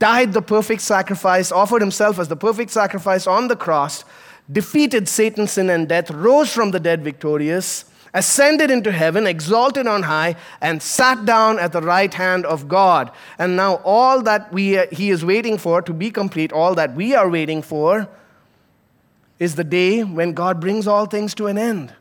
[0.00, 4.04] died the perfect sacrifice, offered himself as the perfect sacrifice on the cross,
[4.50, 7.84] defeated Satan, sin, and death, rose from the dead victorious
[8.16, 13.10] ascended into heaven, exalted on high, and sat down at the right hand of God.
[13.38, 16.94] And now, all that we, uh, he is waiting for to be complete, all that
[16.94, 18.08] we are waiting for,
[19.38, 21.92] is the day when God brings all things to an end.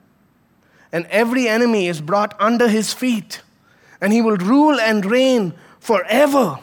[0.93, 3.41] And every enemy is brought under his feet,
[3.99, 6.59] and he will rule and reign forever.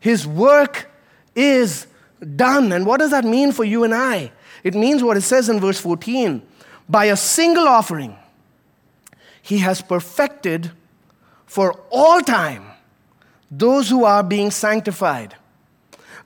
[0.00, 0.90] His work
[1.34, 1.86] is
[2.36, 2.72] done.
[2.72, 4.32] And what does that mean for you and I?
[4.64, 6.40] It means what it says in verse 14
[6.88, 8.16] by a single offering
[9.48, 10.70] he has perfected
[11.46, 12.66] for all time
[13.50, 15.34] those who are being sanctified.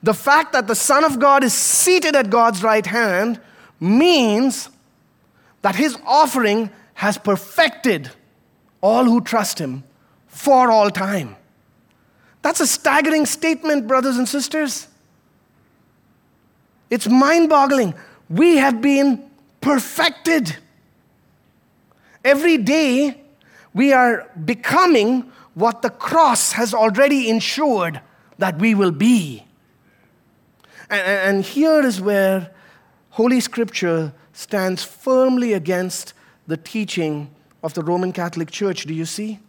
[0.03, 3.39] The fact that the Son of God is seated at God's right hand
[3.79, 4.67] means
[5.61, 8.11] that his offering has perfected
[8.81, 9.85] all who trust him
[10.27, 11.37] for all time.
[12.41, 14.89] That's a staggering statement, brothers and sisters.
[16.89, 17.93] It's mind boggling.
[18.29, 19.23] We have been
[19.61, 20.57] perfected.
[22.23, 23.21] Every day,
[23.73, 28.01] we are becoming what the cross has already ensured
[28.37, 29.45] that we will be.
[30.89, 32.51] And, and, here is where
[33.11, 36.13] Holy Scripture stands firmly against
[36.47, 37.29] the teaching
[37.61, 38.85] of the Roman Catholic Church.
[38.85, 39.39] Do you see?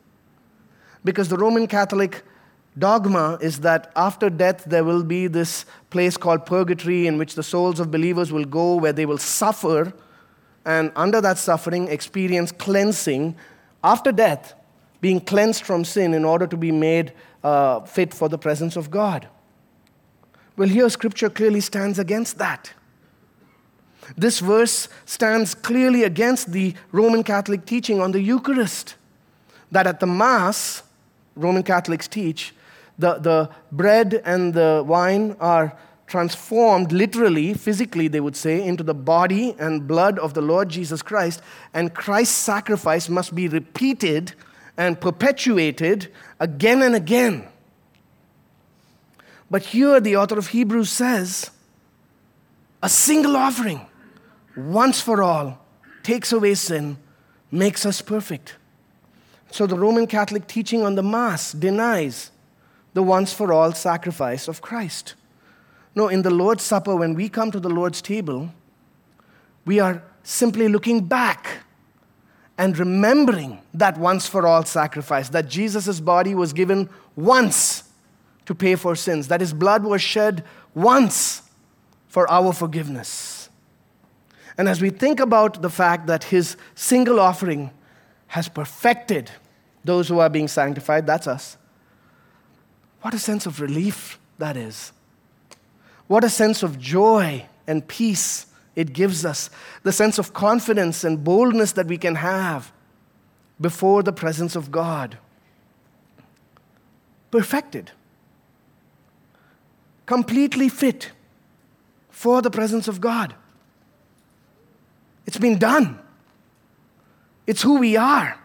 [1.05, 2.23] Because the Roman Catholic
[2.79, 7.43] dogma is that after death there will be this place called purgatory in which the
[7.43, 9.93] souls of believers will go where they will suffer
[10.65, 13.37] and under that suffering experience cleansing
[13.83, 14.55] after death,
[15.01, 18.91] being cleansed from sin in order to be made uh, fit for the presence of
[18.91, 19.29] God.
[20.57, 22.73] Well, here scripture clearly stands against that.
[24.17, 28.95] This verse stands clearly against the Roman Catholic teaching on the Eucharist.
[29.73, 30.83] That at the Mass,
[31.35, 32.55] Roman Catholics teach,
[32.99, 38.95] the, the bread and the wine are transformed literally, physically, they would say, into the
[38.95, 41.41] body and blood of the Lord Jesus Christ,
[41.73, 44.33] and Christ's sacrifice must be repeated
[44.77, 47.49] and perpetuated again and again.
[49.51, 51.51] But here, the author of Hebrews says,
[52.83, 53.87] a single offering,
[54.57, 55.59] once for all,
[56.03, 56.99] takes away sin,
[57.51, 58.57] makes us perfect.
[59.51, 62.31] So the Roman Catholic teaching on the Mass denies
[62.93, 65.15] the once for all sacrifice of Christ.
[65.95, 68.51] No, in the Lord's Supper, when we come to the Lord's table,
[69.65, 71.65] we are simply looking back
[72.59, 77.85] and remembering that once for all sacrifice, that Jesus' body was given once
[78.47, 81.43] to pay for sins, that his blood was shed once
[82.09, 83.49] for our forgiveness.
[84.57, 87.71] And as we think about the fact that his single offering
[88.29, 89.31] has perfected
[89.85, 91.57] those who are being sanctified, that's us.
[93.03, 94.93] What a sense of relief that is.
[96.07, 98.47] What a sense of joy and peace
[98.77, 99.51] it gives us.
[99.83, 102.73] The sense of confidence and boldness that we can have
[103.61, 105.19] before the presence of God.
[107.31, 107.91] Perfected,
[110.07, 111.11] completely fit
[112.11, 113.35] for the presence of God.
[115.27, 115.99] It's been done.
[117.47, 118.39] It's who we are.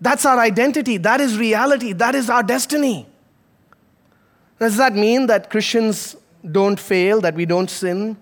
[0.00, 0.98] That's our identity.
[0.98, 1.92] That is reality.
[1.92, 3.06] That is our destiny.
[4.58, 6.16] Does that mean that Christians
[6.50, 8.16] don't fail, that we don't sin,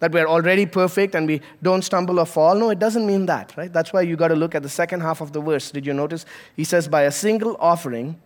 [0.00, 2.54] that we're already perfect and we don't stumble or fall?
[2.54, 3.72] No, it doesn't mean that, right?
[3.72, 5.70] That's why you got to look at the second half of the verse.
[5.70, 6.26] Did you notice?
[6.56, 8.20] He says, By a single offering,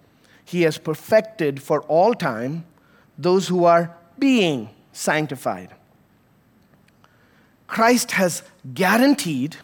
[0.44, 2.64] he has perfected for all time
[3.18, 5.70] those who are being sanctified.
[7.66, 8.42] Christ has
[8.74, 9.56] guaranteed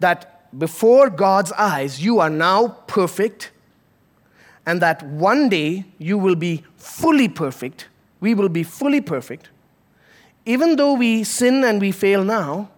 [0.00, 3.50] that before God's eyes, you are now perfect,
[4.66, 7.88] and that one day you will be fully perfect.
[8.20, 9.50] We will be fully perfect.
[10.46, 12.70] Even though we sin and we fail now,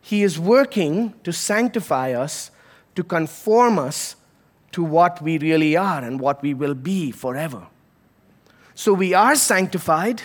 [0.00, 2.50] He is working to sanctify us,
[2.94, 4.16] to conform us
[4.72, 7.66] to what we really are and what we will be forever.
[8.74, 10.22] So we are sanctified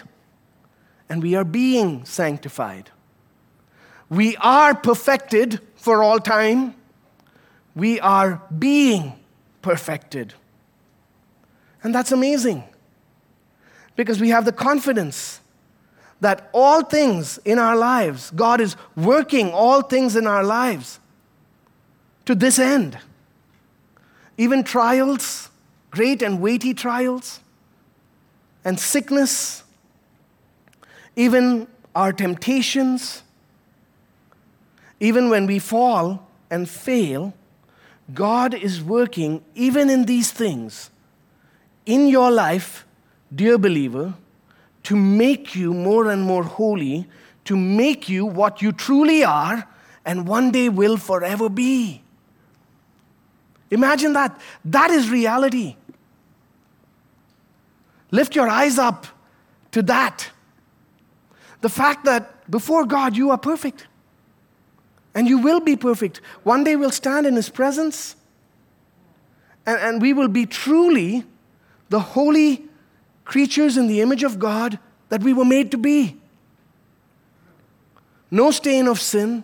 [1.08, 2.90] and we are being sanctified.
[4.10, 6.76] We are perfected for all time.
[7.76, 9.14] We are being
[9.62, 10.34] perfected.
[11.84, 12.64] And that's amazing
[13.96, 15.42] because we have the confidence
[16.22, 21.00] that all things in our lives, God is working all things in our lives
[22.26, 22.98] to this end.
[24.38, 25.50] Even trials,
[25.92, 27.40] great and weighty trials,
[28.66, 29.64] and sickness,
[31.16, 33.24] even our temptations,
[35.00, 37.34] even when we fall and fail,
[38.14, 40.90] God is working even in these things
[41.90, 42.86] in your life,
[43.34, 44.14] dear believer,
[44.84, 47.08] to make you more and more holy,
[47.46, 49.68] to make you what you truly are
[50.06, 52.04] and one day will forever be.
[53.72, 54.40] Imagine that.
[54.64, 55.78] That is reality.
[58.12, 59.08] Lift your eyes up
[59.72, 60.30] to that.
[61.62, 63.88] The fact that before God you are perfect.
[65.16, 66.22] And you will be perfect.
[66.44, 68.16] One day we'll stand in His presence
[69.66, 71.26] and, and we will be truly
[71.90, 72.66] the holy
[73.26, 74.80] creatures in the image of God
[75.10, 76.18] that we were made to be.
[78.32, 79.44] No stain of sin,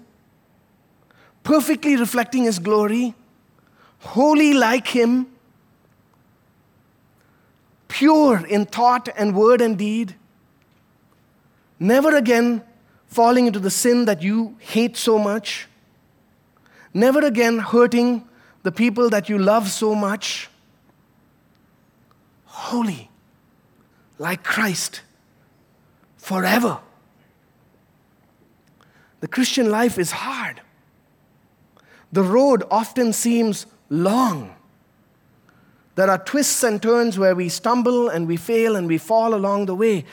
[1.43, 3.15] perfectly reflecting His glory,
[3.99, 5.27] holy like Him,
[7.87, 10.15] pure in thought and word and deed,
[11.79, 12.61] never again
[13.07, 15.67] falling into the sin that you hate so much,
[16.93, 18.27] never again hurting
[18.63, 20.49] the people that you love so much.
[22.55, 23.09] Holy,
[24.17, 25.01] like Christ,
[26.15, 26.79] forever.
[29.19, 30.61] The Christian life is hard.
[32.13, 34.55] The road often seems long.
[35.95, 39.65] There are twists and turns where we stumble and we fail and we fall along
[39.65, 40.05] the way.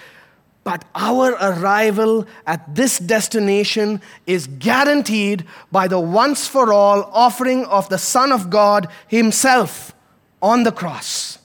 [0.64, 7.88] But our arrival at this destination is guaranteed by the once for all offering of
[7.88, 9.94] the Son of God Himself
[10.42, 11.38] on the cross.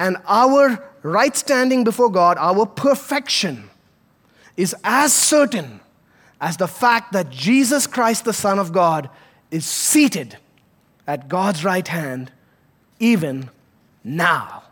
[0.00, 3.68] And our right standing before God, our perfection,
[4.56, 5.80] is as certain
[6.40, 9.10] as the fact that Jesus Christ, the Son of God,
[9.50, 10.38] is seated
[11.06, 12.32] at God's right hand
[12.98, 13.50] even
[14.02, 14.62] now.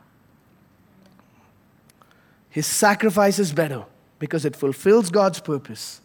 [2.48, 3.84] His sacrifice is better
[4.18, 6.00] because it fulfills God's purpose.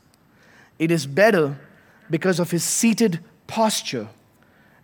[0.78, 1.58] It is better
[2.10, 4.10] because of his seated posture.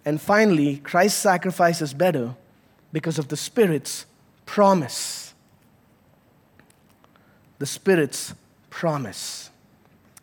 [0.05, 2.35] And finally, Christ's sacrifice is better
[2.93, 4.05] because of the Spirit's
[4.49, 5.35] promise.
[7.59, 8.33] The Spirit's
[8.71, 9.51] promise.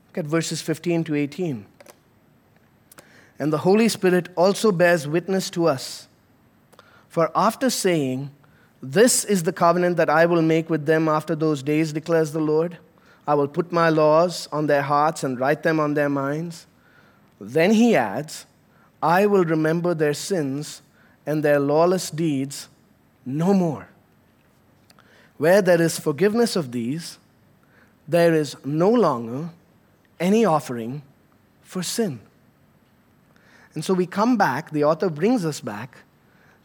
[0.09, 1.64] Look at verses 15 to 18.
[3.39, 6.09] And the Holy Spirit also bears witness to us.
[7.09, 8.31] For after saying,
[8.83, 12.41] this is the covenant that I will make with them after those days, declares the
[12.41, 12.79] Lord.
[13.29, 16.66] I will put my laws on their hearts and write them on their minds.
[17.41, 18.45] Then he adds,
[19.01, 20.83] I will remember their sins
[21.24, 22.68] and their lawless deeds
[23.24, 23.89] no more.
[25.39, 27.18] Where there is forgiveness of these,
[28.09, 29.51] there is no longer
[30.18, 31.03] any offering
[31.62, 32.20] for sin.
[33.74, 35.99] And so we come back, the author brings us back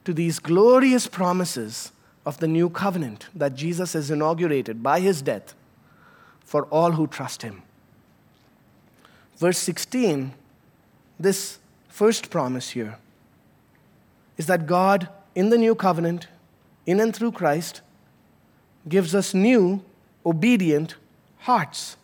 [0.05, 1.91] to these glorious promises
[2.25, 5.53] of the new covenant that Jesus has inaugurated by his death
[6.45, 7.63] for all who trust him.
[9.37, 10.33] Verse 16,
[11.19, 11.59] this
[11.89, 12.97] first promise here
[14.37, 16.27] is that God, in the new covenant,
[16.85, 17.81] in and through Christ,
[18.87, 19.83] gives us new,
[20.25, 20.95] obedient
[21.39, 21.97] hearts.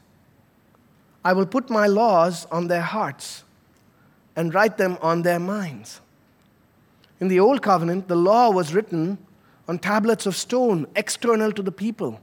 [1.23, 3.43] I will put my laws on their hearts
[4.36, 5.99] and write them on their minds.
[7.19, 9.17] In the Old Covenant, the law was written
[9.67, 12.19] on tablets of stone external to the people,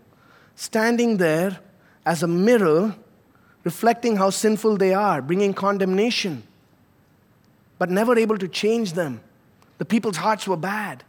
[0.54, 1.58] standing there
[2.06, 2.94] as a mirror
[3.64, 6.42] reflecting how sinful they are, bringing condemnation,
[7.78, 9.20] but never able to change them.
[9.78, 11.02] The people's hearts were bad.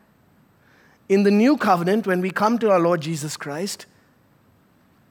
[1.07, 3.85] In the new covenant, when we come to our Lord Jesus Christ,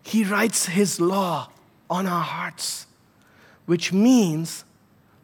[0.03, 1.51] He writes His law
[1.89, 2.87] on our hearts,
[3.67, 4.65] which means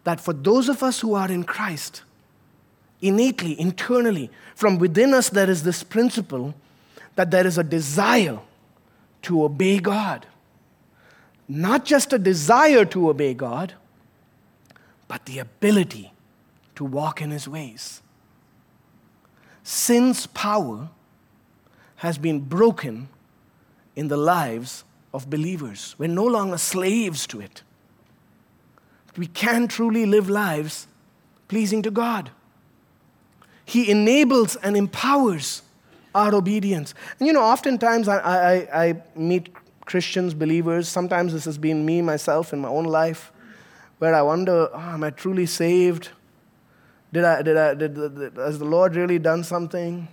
[0.04, 2.02] that for those of us who are in Christ,
[3.00, 6.54] innately, internally, from within us, there is this principle
[7.16, 8.38] that there is a desire
[9.22, 10.26] to obey God.
[11.48, 13.74] Not just a desire to obey God,
[15.08, 16.12] but the ability
[16.76, 18.00] to walk in His ways.
[19.70, 20.88] Sin's power
[21.94, 23.08] has been broken
[23.94, 24.82] in the lives
[25.14, 25.94] of believers.
[25.96, 27.62] We're no longer slaves to it.
[29.16, 30.88] We can truly live lives
[31.46, 32.32] pleasing to God.
[33.64, 35.62] He enables and empowers
[36.16, 36.92] our obedience.
[37.20, 39.54] And you know, oftentimes I, I, I meet
[39.84, 43.30] Christians, believers, sometimes this has been me, myself, in my own life,
[43.98, 46.08] where I wonder, oh, am I truly saved?
[47.12, 50.08] Did I, did I, did, did, has the Lord really done something?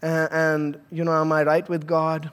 [0.00, 2.30] And, and, you know, am I right with God?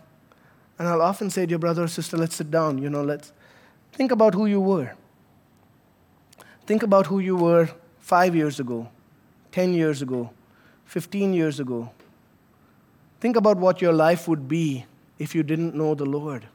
[0.80, 3.32] And I'll often say to your brother or sister, let's sit down, you know, let's
[3.91, 4.93] think about who you were.
[6.65, 8.89] Think about who you were five years ago,
[9.51, 10.32] 10 years ago,
[10.86, 11.91] 15 years ago.
[13.20, 14.86] Think about what your life would be
[15.20, 16.47] if you didn't know the Lord.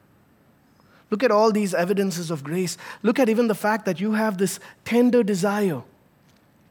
[1.10, 2.76] Look at all these evidences of grace.
[3.02, 5.82] Look at even the fact that you have this tender desire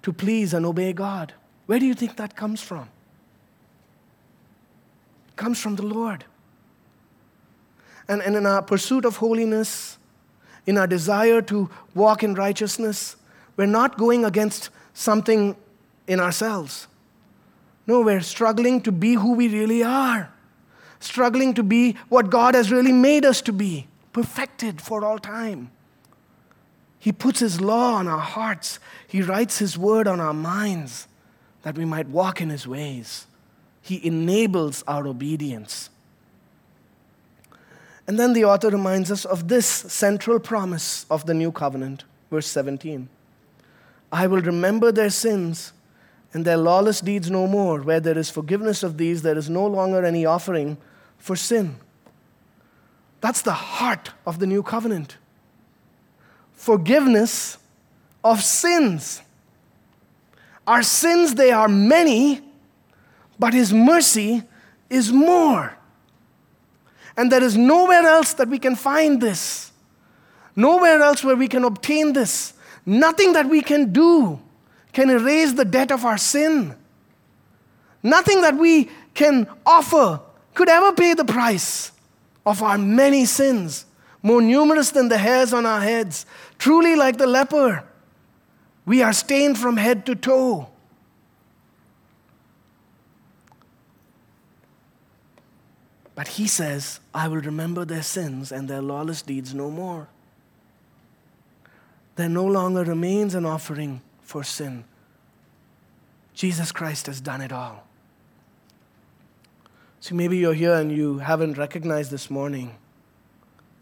[0.03, 1.33] to please and obey God.
[1.65, 2.89] Where do you think that comes from?
[5.29, 6.25] It comes from the Lord.
[8.07, 9.97] And, and in our pursuit of holiness,
[10.65, 13.15] in our desire to walk in righteousness,
[13.55, 15.55] we're not going against something
[16.07, 16.87] in ourselves.
[17.87, 20.31] No, we're struggling to be who we really are,
[20.99, 25.71] struggling to be what God has really made us to be, perfected for all time.
[27.03, 31.09] He puts His law on our hearts, He writes His word on our minds
[31.63, 33.27] that we might walk in His ways.
[33.81, 35.89] He enables our obedience.
[38.07, 42.47] And then the author reminds us of this central promise of the new covenant, verse
[42.47, 43.09] 17
[44.09, 45.73] I will remember their sins
[46.31, 47.81] and their lawless deeds no more.
[47.81, 50.77] Where there is forgiveness of these, there is no longer any offering
[51.17, 51.75] for sin.
[53.19, 55.17] That's the heart of the new covenant.
[56.63, 57.57] Forgiveness
[58.23, 59.21] of sins.
[60.65, 62.39] Our sins, they are many,
[63.37, 64.43] but His mercy
[64.89, 65.77] is more.
[67.17, 69.73] And there is nowhere else that we can find this.
[70.55, 72.53] Nowhere else where we can obtain this.
[72.85, 74.39] Nothing that we can do
[74.93, 76.77] can erase the debt of our sin.
[78.01, 80.21] Nothing that we can offer
[80.53, 81.91] could ever pay the price
[82.45, 83.83] of our many sins,
[84.23, 86.25] more numerous than the hairs on our heads.
[86.57, 87.83] Truly, like the leper,
[88.85, 90.69] we are stained from head to toe.
[96.15, 100.07] But he says, I will remember their sins and their lawless deeds no more.
[102.15, 104.85] There no longer remains an offering for sin.
[106.33, 107.85] Jesus Christ has done it all.
[109.99, 112.75] See, maybe you're here and you haven't recognized this morning.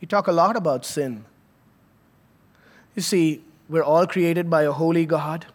[0.02, 1.26] We talk a lot about sin.
[2.95, 5.45] You see, we're all created by a holy God.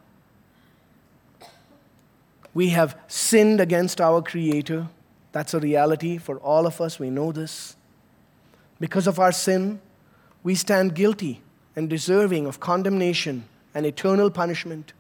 [2.55, 4.89] We have sinned against our Creator.
[5.33, 6.99] That's a reality for all of us.
[6.99, 7.77] We know this.
[8.81, 9.81] Because of our sin,
[10.43, 11.43] we stand guilty
[11.75, 13.45] and deserving of condemnation
[13.75, 14.95] and eternal punishment.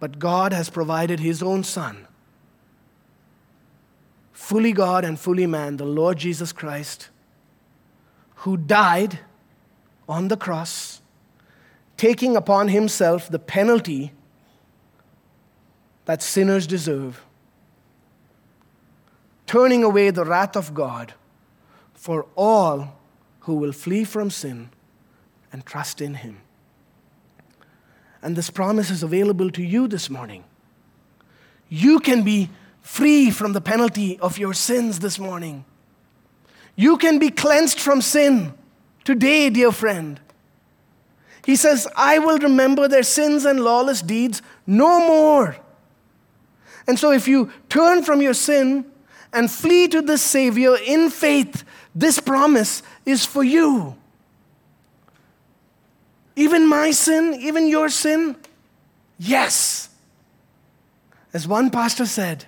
[0.00, 2.06] But God has provided His own Son,
[4.32, 7.08] fully God and fully man, the Lord Jesus Christ,
[8.40, 9.20] who died
[10.08, 11.00] on the cross,
[11.96, 14.12] taking upon Himself the penalty
[16.04, 17.24] that sinners deserve
[19.50, 21.12] turning away the wrath of God
[21.92, 22.96] for all
[23.40, 24.70] who will flee from sin
[25.52, 26.40] and trust in Him.
[28.22, 30.44] And this promise is available to you this morning.
[31.68, 32.48] You can be
[32.80, 35.64] free from the penalty of your sins this morning.
[36.76, 38.54] You can be cleansed from sin
[39.04, 40.20] today, dear friend.
[41.44, 45.56] He says, I will remember their sins and lawless deeds no more.
[46.86, 48.84] And so, if you turn from your sin
[49.32, 51.64] and flee to the Savior in faith,
[51.94, 53.96] this promise is for you.
[56.36, 58.36] Even my sin, even your sin?
[59.18, 59.88] Yes.
[61.32, 62.46] As one pastor said,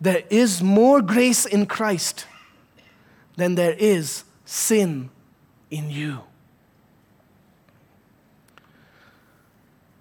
[0.00, 2.26] there is more grace in Christ
[3.38, 5.08] than there is sin
[5.70, 6.18] in you.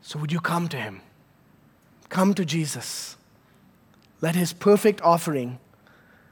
[0.02, 1.02] So, would you come to Him?
[2.10, 3.16] Come to Jesus.
[4.22, 5.60] Let his perfect offering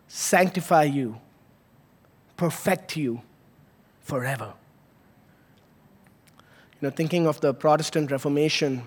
[0.07, 1.19] sanctify you,
[2.37, 3.21] perfect you
[4.01, 4.53] forever.
[6.81, 8.83] You know, thinking of the Protestant Reformation,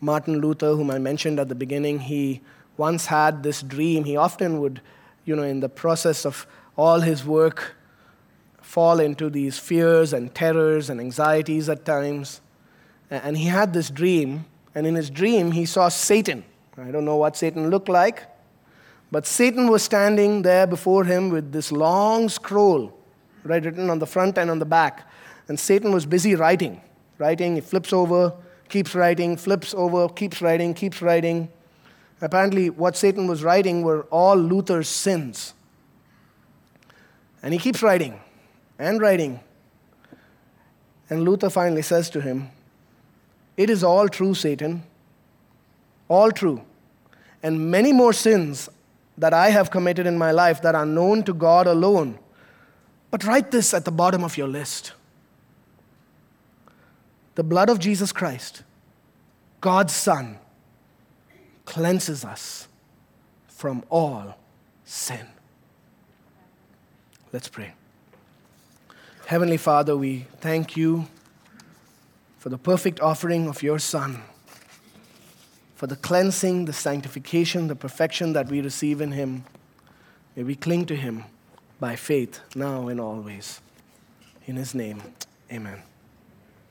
[0.00, 2.40] Martin Luther, whom I mentioned at the beginning, he
[2.76, 4.04] once had this dream.
[4.04, 4.80] He often would,
[5.24, 6.46] you know, in the process of
[6.78, 7.74] all his work,
[8.62, 12.40] fall into these fears and terrors and anxieties at times.
[13.10, 16.44] And he had this dream, and in his dream, he saw Satan.
[16.76, 18.22] I don't know what Satan looked like,
[19.10, 22.96] but Satan was standing there before him with this long scroll,
[23.42, 25.08] right, written on the front and on the back.
[25.48, 26.80] And Satan was busy writing,
[27.16, 27.56] writing.
[27.56, 28.34] He flips over,
[28.68, 31.48] keeps writing, flips over, keeps writing, keeps writing.
[32.20, 35.54] Apparently, what Satan was writing were all Luther's sins.
[37.42, 38.20] And he keeps writing
[38.78, 39.40] and writing.
[41.10, 42.50] And Luther finally says to him,
[43.56, 44.82] It is all true, Satan.
[46.08, 46.62] All true.
[47.42, 48.68] And many more sins
[49.16, 52.18] that I have committed in my life that are known to God alone.
[53.10, 54.92] But write this at the bottom of your list
[57.34, 58.64] the blood of Jesus Christ,
[59.60, 60.40] God's Son,
[61.64, 62.66] cleanses us
[63.46, 64.36] from all
[64.84, 65.24] sin.
[67.32, 67.72] Let's pray.
[69.26, 71.06] Heavenly Father, we thank you
[72.38, 74.22] for the perfect offering of your Son,
[75.74, 79.44] for the cleansing, the sanctification, the perfection that we receive in Him.
[80.34, 81.24] May we cling to Him
[81.78, 83.60] by faith now and always.
[84.46, 85.02] In His name,
[85.52, 85.82] amen.